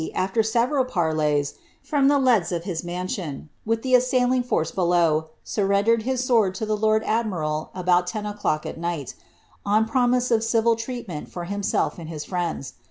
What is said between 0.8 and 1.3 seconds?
{nv